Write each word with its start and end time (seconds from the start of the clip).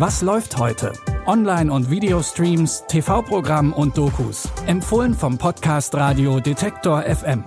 Was 0.00 0.22
läuft 0.22 0.56
heute? 0.56 0.94
Online- 1.26 1.70
und 1.70 1.90
Videostreams, 1.90 2.84
TV-Programm 2.88 3.74
und 3.74 3.98
Dokus. 3.98 4.48
Empfohlen 4.64 5.12
vom 5.12 5.36
Podcast 5.36 5.94
Radio 5.94 6.40
Detektor 6.40 7.02
FM. 7.02 7.44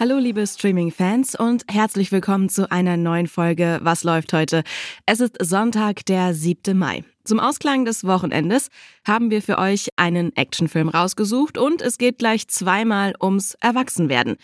Hallo 0.00 0.18
liebe 0.18 0.44
Streaming-Fans 0.44 1.36
und 1.36 1.62
herzlich 1.70 2.10
willkommen 2.10 2.48
zu 2.48 2.68
einer 2.72 2.96
neuen 2.96 3.28
Folge 3.28 3.78
Was 3.80 4.02
läuft 4.02 4.32
heute? 4.32 4.64
Es 5.06 5.20
ist 5.20 5.36
Sonntag, 5.40 6.04
der 6.06 6.34
7. 6.34 6.76
Mai. 6.76 7.04
Zum 7.22 7.38
Ausklang 7.38 7.84
des 7.84 8.02
Wochenendes 8.02 8.70
haben 9.06 9.30
wir 9.30 9.40
für 9.40 9.58
euch 9.58 9.90
einen 9.94 10.34
Actionfilm 10.34 10.88
rausgesucht 10.88 11.58
und 11.58 11.80
es 11.80 11.96
geht 11.96 12.18
gleich 12.18 12.48
zweimal 12.48 13.14
ums 13.22 13.54
Erwachsenwerden. 13.60 14.36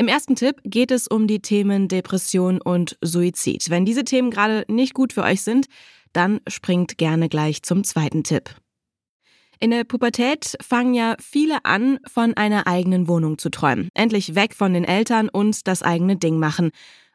Im 0.00 0.08
ersten 0.08 0.34
Tipp 0.34 0.62
geht 0.64 0.92
es 0.92 1.08
um 1.08 1.26
die 1.26 1.40
Themen 1.40 1.86
Depression 1.86 2.58
und 2.62 2.96
Suizid. 3.02 3.68
Wenn 3.68 3.84
diese 3.84 4.02
Themen 4.02 4.30
gerade 4.30 4.64
nicht 4.66 4.94
gut 4.94 5.12
für 5.12 5.22
euch 5.22 5.42
sind, 5.42 5.66
dann 6.14 6.40
springt 6.48 6.96
gerne 6.96 7.28
gleich 7.28 7.62
zum 7.62 7.84
zweiten 7.84 8.24
Tipp. 8.24 8.48
In 9.58 9.72
der 9.72 9.84
Pubertät 9.84 10.56
fangen 10.62 10.94
ja 10.94 11.16
viele 11.20 11.66
an, 11.66 11.98
von 12.10 12.32
einer 12.32 12.66
eigenen 12.66 13.08
Wohnung 13.08 13.36
zu 13.36 13.50
träumen. 13.50 13.90
Endlich 13.92 14.34
weg 14.34 14.54
von 14.54 14.72
den 14.72 14.84
Eltern 14.84 15.28
und 15.28 15.68
das 15.68 15.82
eigene 15.82 16.16
Ding 16.16 16.38
machen. 16.38 16.70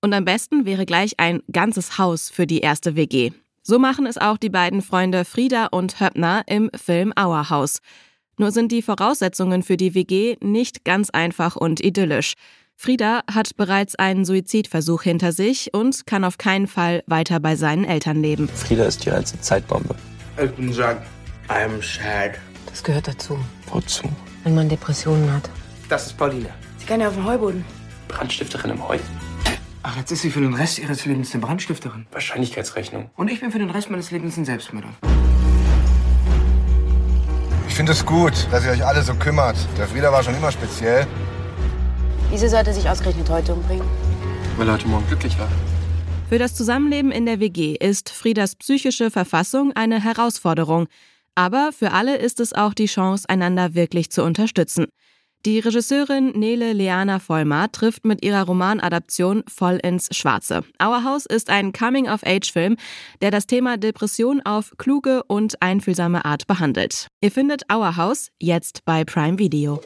Und 0.00 0.14
am 0.14 0.24
besten 0.24 0.64
wäre 0.64 0.86
gleich 0.86 1.20
ein 1.20 1.42
ganzes 1.52 1.98
Haus 1.98 2.30
für 2.30 2.46
die 2.46 2.60
erste 2.60 2.96
WG. 2.96 3.32
So 3.62 3.78
machen 3.78 4.06
es 4.06 4.16
auch 4.16 4.38
die 4.38 4.48
beiden 4.48 4.80
Freunde 4.80 5.26
Frieda 5.26 5.66
und 5.66 6.00
Höppner 6.00 6.44
im 6.46 6.70
Film 6.74 7.12
Our 7.20 7.50
House. 7.50 7.80
Nur 8.38 8.52
sind 8.52 8.72
die 8.72 8.80
Voraussetzungen 8.80 9.62
für 9.62 9.76
die 9.76 9.94
WG 9.94 10.36
nicht 10.40 10.86
ganz 10.86 11.10
einfach 11.10 11.56
und 11.56 11.84
idyllisch. 11.84 12.36
Frieda 12.82 13.20
hat 13.30 13.56
bereits 13.58 13.94
einen 13.96 14.24
Suizidversuch 14.24 15.02
hinter 15.02 15.32
sich 15.32 15.74
und 15.74 16.06
kann 16.06 16.24
auf 16.24 16.38
keinen 16.38 16.66
Fall 16.66 17.02
weiter 17.06 17.38
bei 17.38 17.54
seinen 17.54 17.84
Eltern 17.84 18.22
leben. 18.22 18.48
Frieda 18.48 18.84
ist 18.84 19.04
hier 19.04 19.14
als 19.14 19.38
Zeitbombe. 19.38 19.94
Ich 20.42 20.50
bin 20.52 20.72
sad. 20.72 20.96
I'm 21.48 21.82
sad. 21.82 22.38
Das 22.64 22.82
gehört 22.82 23.06
dazu, 23.06 23.38
Wozu? 23.70 24.08
wenn 24.44 24.54
man 24.54 24.70
Depressionen 24.70 25.30
hat. 25.30 25.50
Das 25.90 26.06
ist 26.06 26.16
Pauline. 26.16 26.48
Sie 26.78 26.86
kann 26.86 27.02
ja 27.02 27.08
auf 27.08 27.14
dem 27.16 27.26
Heuboden. 27.26 27.66
Brandstifterin 28.08 28.70
im 28.70 28.88
Heu. 28.88 28.96
Ach, 29.82 29.96
jetzt 29.98 30.10
ist 30.10 30.22
sie 30.22 30.30
für 30.30 30.40
den 30.40 30.54
Rest 30.54 30.78
ihres 30.78 31.04
Lebens 31.04 31.34
eine 31.34 31.42
Brandstifterin. 31.42 32.06
Wahrscheinlichkeitsrechnung. 32.12 33.10
Und 33.14 33.30
ich 33.30 33.40
bin 33.40 33.50
für 33.50 33.58
den 33.58 33.68
Rest 33.68 33.90
meines 33.90 34.10
Lebens 34.10 34.38
ein 34.38 34.46
Selbstmörder. 34.46 34.88
Ich 37.68 37.74
finde 37.74 37.92
es 37.92 38.06
gut, 38.06 38.48
dass 38.50 38.64
ihr 38.64 38.70
euch 38.70 38.86
alle 38.86 39.02
so 39.02 39.12
kümmert. 39.12 39.56
Der 39.76 39.86
Frieda 39.86 40.10
war 40.10 40.22
schon 40.22 40.34
immer 40.34 40.50
speziell. 40.50 41.06
Wieso 42.30 42.46
sollte 42.46 42.72
sich 42.72 42.88
ausgerechnet 42.88 43.28
heute 43.28 43.54
umbringen? 43.54 43.86
Weil 44.56 44.68
er 44.68 44.74
heute 44.74 44.86
Morgen 44.86 45.06
glücklich 45.08 45.36
war. 45.38 45.48
Für 46.28 46.38
das 46.38 46.54
Zusammenleben 46.54 47.10
in 47.10 47.26
der 47.26 47.40
WG 47.40 47.74
ist 47.74 48.10
Friedas 48.10 48.54
psychische 48.54 49.10
Verfassung 49.10 49.72
eine 49.74 50.02
Herausforderung. 50.02 50.86
Aber 51.34 51.70
für 51.76 51.90
alle 51.90 52.16
ist 52.16 52.38
es 52.38 52.52
auch 52.52 52.72
die 52.72 52.86
Chance, 52.86 53.28
einander 53.28 53.74
wirklich 53.74 54.10
zu 54.10 54.22
unterstützen. 54.22 54.86
Die 55.44 55.58
Regisseurin 55.58 56.32
Nele 56.38 56.72
Leana 56.72 57.18
Vollmar 57.18 57.72
trifft 57.72 58.04
mit 58.04 58.22
ihrer 58.22 58.42
Romanadaption 58.42 59.42
voll 59.48 59.80
ins 59.82 60.14
Schwarze. 60.14 60.62
Our 60.80 61.02
House 61.02 61.26
ist 61.26 61.50
ein 61.50 61.72
Coming-of-Age-Film, 61.72 62.76
der 63.22 63.30
das 63.32 63.46
Thema 63.46 63.76
Depression 63.76 64.40
auf 64.42 64.72
kluge 64.78 65.24
und 65.24 65.60
einfühlsame 65.62 66.24
Art 66.24 66.46
behandelt. 66.46 67.08
Ihr 67.22 67.32
findet 67.32 67.62
Our 67.72 67.96
House 67.96 68.28
jetzt 68.38 68.84
bei 68.84 69.04
Prime 69.04 69.38
Video. 69.38 69.80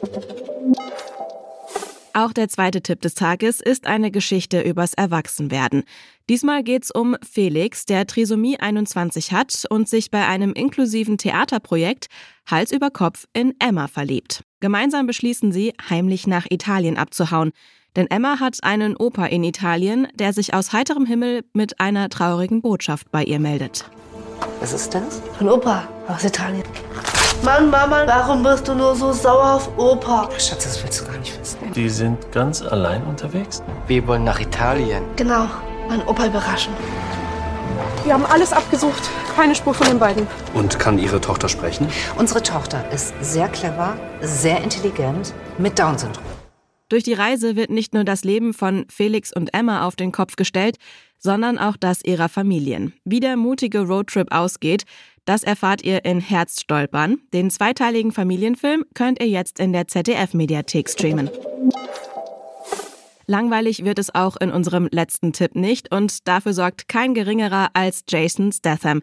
Auch 2.17 2.31
der 2.31 2.47
zweite 2.47 2.81
Tipp 2.81 3.01
des 3.01 3.13
Tages 3.13 3.59
ist 3.59 3.87
eine 3.87 4.09
Geschichte 4.09 4.61
übers 4.61 4.93
Erwachsenwerden. 4.93 5.83
Diesmal 6.29 6.63
geht's 6.63 6.89
um 6.89 7.17
Felix, 7.29 7.85
der 7.85 8.07
Trisomie 8.07 8.57
21 8.57 9.33
hat 9.33 9.65
und 9.69 9.89
sich 9.89 10.11
bei 10.11 10.25
einem 10.25 10.53
inklusiven 10.53 11.17
Theaterprojekt 11.17 12.07
Hals 12.49 12.71
über 12.71 12.89
Kopf 12.89 13.25
in 13.33 13.53
Emma 13.59 13.89
verliebt. 13.89 14.45
Gemeinsam 14.61 15.07
beschließen 15.07 15.51
sie, 15.51 15.73
heimlich 15.89 16.25
nach 16.25 16.45
Italien 16.49 16.97
abzuhauen. 16.97 17.51
Denn 17.97 18.07
Emma 18.09 18.39
hat 18.39 18.63
einen 18.63 18.95
Opa 18.95 19.25
in 19.25 19.43
Italien, 19.43 20.07
der 20.15 20.31
sich 20.31 20.53
aus 20.53 20.71
heiterem 20.71 21.05
Himmel 21.05 21.43
mit 21.51 21.81
einer 21.81 22.07
traurigen 22.07 22.61
Botschaft 22.61 23.11
bei 23.11 23.25
ihr 23.25 23.39
meldet. 23.39 23.89
Was 24.61 24.71
ist 24.71 24.93
das? 24.93 25.21
Von 25.37 25.49
Opa 25.49 25.85
aus 26.07 26.23
Italien. 26.23 26.63
Mann, 27.43 27.69
Mama, 27.69 28.03
warum 28.07 28.43
bist 28.43 28.67
du 28.67 28.73
nur 28.73 28.95
so 28.95 29.11
sauer 29.11 29.55
auf 29.55 29.77
Opa? 29.77 30.29
Schatz, 30.39 30.63
das 30.63 30.83
willst 30.83 31.01
du 31.01 31.05
gar 31.05 31.17
nicht 31.17 31.39
wissen. 31.39 31.57
Die 31.73 31.89
sind 31.89 32.31
ganz 32.31 32.61
allein 32.61 33.03
unterwegs? 33.03 33.61
Wir 33.87 34.05
wollen 34.07 34.23
nach 34.23 34.39
Italien. 34.39 35.03
Genau, 35.15 35.47
mein 35.87 36.01
Opa 36.07 36.27
überraschen. 36.27 36.73
Wir 38.03 38.13
haben 38.13 38.25
alles 38.25 38.53
abgesucht. 38.53 39.09
Keine 39.35 39.53
Spur 39.53 39.73
von 39.73 39.87
den 39.87 39.99
beiden. 39.99 40.27
Und 40.53 40.79
kann 40.79 40.97
ihre 40.97 41.19
Tochter 41.19 41.49
sprechen? 41.49 41.87
Unsere 42.17 42.41
Tochter 42.41 42.83
ist 42.91 43.13
sehr 43.21 43.47
clever, 43.49 43.97
sehr 44.21 44.63
intelligent, 44.63 45.33
mit 45.57 45.77
Down-Syndrom. 45.77 46.23
Durch 46.87 47.03
die 47.03 47.13
Reise 47.13 47.55
wird 47.55 47.71
nicht 47.71 47.93
nur 47.95 48.03
das 48.03 48.23
Leben 48.23 48.53
von 48.53 48.85
Felix 48.89 49.33
und 49.35 49.53
Emma 49.53 49.85
auf 49.87 49.95
den 49.95 50.11
Kopf 50.11 50.35
gestellt, 50.35 50.77
sondern 51.17 51.57
auch 51.57 51.77
das 51.77 52.03
ihrer 52.05 52.29
Familien. 52.29 52.93
Wie 53.03 53.19
der 53.19 53.37
mutige 53.37 53.79
Roadtrip 53.79 54.31
ausgeht, 54.31 54.83
das 55.25 55.43
erfahrt 55.43 55.83
ihr 55.83 56.05
in 56.05 56.19
Herzstolpern. 56.19 57.19
Den 57.33 57.49
zweiteiligen 57.49 58.11
Familienfilm 58.11 58.85
könnt 58.93 59.19
ihr 59.21 59.27
jetzt 59.27 59.59
in 59.59 59.73
der 59.73 59.87
ZDF-Mediathek 59.87 60.89
streamen. 60.89 61.29
Langweilig 63.27 63.83
wird 63.83 63.97
es 63.97 64.13
auch 64.13 64.37
in 64.37 64.51
unserem 64.51 64.87
letzten 64.91 65.33
Tipp 65.33 65.55
nicht 65.55 65.91
und 65.91 66.27
dafür 66.27 66.53
sorgt 66.53 66.87
kein 66.87 67.15
geringerer 67.15 67.69
als 67.73 68.03
Jason 68.07 68.51
Statham. 68.51 69.01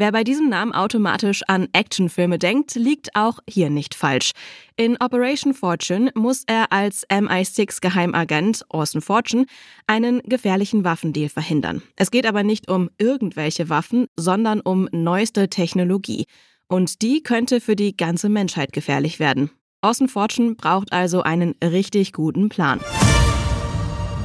Wer 0.00 0.12
bei 0.12 0.22
diesem 0.22 0.48
Namen 0.48 0.72
automatisch 0.72 1.42
an 1.48 1.66
Actionfilme 1.72 2.38
denkt, 2.38 2.76
liegt 2.76 3.16
auch 3.16 3.40
hier 3.48 3.68
nicht 3.68 3.96
falsch. 3.96 4.30
In 4.76 4.96
Operation 5.00 5.54
Fortune 5.54 6.12
muss 6.14 6.44
er 6.46 6.70
als 6.70 7.04
MI6-Geheimagent 7.08 8.64
Orson 8.68 9.00
Fortune 9.00 9.46
einen 9.88 10.22
gefährlichen 10.22 10.84
Waffendeal 10.84 11.28
verhindern. 11.28 11.82
Es 11.96 12.12
geht 12.12 12.26
aber 12.26 12.44
nicht 12.44 12.70
um 12.70 12.90
irgendwelche 12.98 13.70
Waffen, 13.70 14.06
sondern 14.16 14.60
um 14.60 14.88
neueste 14.92 15.48
Technologie. 15.48 16.26
Und 16.68 17.02
die 17.02 17.24
könnte 17.24 17.60
für 17.60 17.74
die 17.74 17.96
ganze 17.96 18.28
Menschheit 18.28 18.72
gefährlich 18.72 19.18
werden. 19.18 19.50
Orson 19.82 20.08
Fortune 20.08 20.54
braucht 20.54 20.92
also 20.92 21.22
einen 21.22 21.56
richtig 21.60 22.12
guten 22.12 22.50
Plan. 22.50 22.80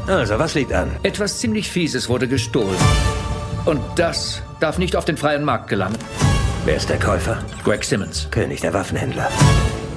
Also, 0.05 0.37
was 0.37 0.53
liegt 0.53 0.71
an? 0.71 0.91
Etwas 1.01 1.39
ziemlich 1.39 1.67
Fieses 1.67 2.09
wurde 2.09 2.27
gestohlen. 2.27 2.77
Und 3.65 3.81
das 3.95 4.41
darf 4.59 4.77
nicht 4.77 4.95
auf 4.95 5.05
den 5.05 5.17
freien 5.17 5.43
Markt 5.43 5.69
gelangen. 5.69 5.97
Wer 6.65 6.75
ist 6.75 6.89
der 6.89 6.99
Käufer? 6.99 7.43
Greg 7.63 7.83
Simmons. 7.83 8.27
König 8.31 8.61
der 8.61 8.73
Waffenhändler. 8.73 9.29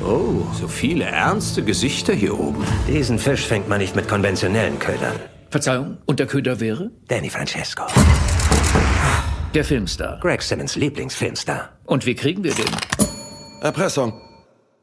Oh, 0.05 0.43
so 0.53 0.69
viele 0.69 1.05
ernste 1.05 1.63
Gesichter 1.63 2.13
hier 2.13 2.39
oben. 2.39 2.65
Diesen 2.87 3.19
Fisch 3.19 3.45
fängt 3.47 3.69
man 3.69 3.79
nicht 3.79 3.97
mit 3.97 4.09
konventionellen 4.09 4.79
Ködern. 4.79 5.15
Verzeihung, 5.51 5.99
und 6.07 6.21
der 6.21 6.27
Köder 6.27 6.61
wäre? 6.61 6.91
Danny 7.09 7.31
Francesco. 7.31 7.85
Der 9.55 9.65
Filmstar. 9.65 10.19
Greg 10.21 10.43
Simmons 10.43 10.77
Lieblingsfilmstar. 10.77 11.71
Und 11.87 12.07
wie 12.07 12.15
kriegen 12.15 12.45
wir 12.45 12.55
den? 12.55 12.67
Erpressung. 13.63 14.13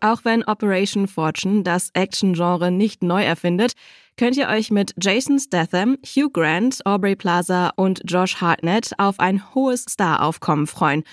Auch 0.03 0.25
wenn 0.25 0.44
Operation 0.44 1.08
Fortune 1.08 1.64
das 1.64 1.90
Action-Genre 1.94 2.72
nicht 2.72 3.03
neu 3.03 3.24
erfindet, 3.24 3.72
könnt 4.18 4.36
ihr 4.36 4.50
euch 4.50 4.69
mit 4.69 4.94
Jason 5.02 5.40
Statham, 5.40 5.97
Hugh 6.06 6.30
Grant, 6.30 6.86
Aubrey 6.86 7.16
Plaza 7.16 7.72
und 7.78 8.02
Josh 8.03 8.41
Hartnett 8.41 8.91
auf 8.97 9.22
ein 9.22 9.56
hohes 9.56 9.86
Staraufkommen 9.90 10.68
freuen. 10.68 11.03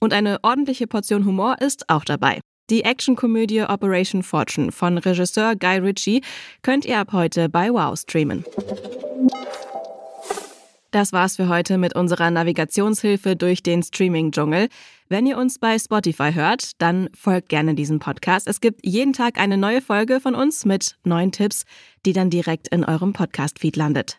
Und 0.00 0.12
eine 0.12 0.40
ordentliche 0.42 0.88
Portion 0.88 1.26
Humor 1.26 1.58
ist 1.60 1.88
auch 1.88 2.04
dabei. 2.04 2.40
Die 2.70 2.82
Actionkomödie 2.82 3.62
Operation 3.62 4.24
Fortune 4.24 4.72
von 4.72 4.98
Regisseur 4.98 5.54
Guy 5.54 5.78
Ritchie 5.78 6.22
könnt 6.62 6.84
ihr 6.84 6.98
ab 6.98 7.12
heute 7.12 7.48
bei 7.48 7.72
Wow 7.72 7.96
streamen. 7.96 8.44
Das 10.90 11.12
war's 11.12 11.36
für 11.36 11.48
heute 11.48 11.78
mit 11.78 11.94
unserer 11.94 12.32
Navigationshilfe 12.32 13.36
durch 13.36 13.62
den 13.62 13.82
Streaming-Dschungel. 13.82 14.68
Wenn 15.08 15.24
ihr 15.24 15.38
uns 15.38 15.60
bei 15.60 15.78
Spotify 15.78 16.32
hört, 16.32 16.72
dann 16.82 17.08
folgt 17.14 17.48
gerne 17.48 17.74
diesem 17.74 18.00
Podcast. 18.00 18.48
Es 18.48 18.60
gibt 18.60 18.80
jeden 18.84 19.12
Tag 19.12 19.38
eine 19.38 19.56
neue 19.56 19.82
Folge 19.82 20.18
von 20.18 20.34
uns 20.34 20.64
mit 20.64 20.96
neuen 21.04 21.30
Tipps, 21.30 21.64
die 22.04 22.12
dann 22.12 22.28
direkt 22.28 22.66
in 22.68 22.84
eurem 22.84 23.12
Podcast-Feed 23.12 23.76
landet. 23.76 24.18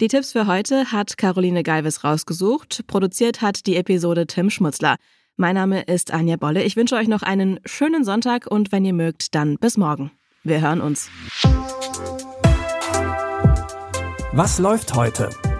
Die 0.00 0.08
Tipps 0.08 0.32
für 0.32 0.48
heute 0.48 0.90
hat 0.90 1.16
Caroline 1.16 1.62
Galvis 1.62 2.02
rausgesucht. 2.02 2.84
Produziert 2.88 3.40
hat 3.40 3.66
die 3.66 3.76
Episode 3.76 4.26
Tim 4.26 4.50
Schmutzler. 4.50 4.96
Mein 5.36 5.54
Name 5.54 5.82
ist 5.82 6.12
Anja 6.12 6.36
Bolle. 6.36 6.64
Ich 6.64 6.74
wünsche 6.74 6.96
euch 6.96 7.06
noch 7.06 7.22
einen 7.22 7.60
schönen 7.64 8.04
Sonntag 8.04 8.48
und 8.48 8.72
wenn 8.72 8.84
ihr 8.84 8.92
mögt, 8.92 9.36
dann 9.36 9.58
bis 9.58 9.76
morgen. 9.76 10.10
Wir 10.42 10.60
hören 10.60 10.80
uns. 10.80 11.08
Was 14.32 14.58
läuft 14.58 14.94
heute? 14.96 15.30